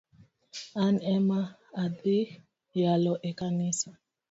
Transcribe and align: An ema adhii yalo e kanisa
An 0.83 0.95
ema 1.15 1.41
adhii 1.83 2.31
yalo 2.81 3.13
e 3.29 3.31
kanisa 3.39 3.91